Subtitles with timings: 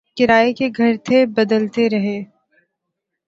[0.15, 2.21] Kiray K Ghar Thay Badalty Rahay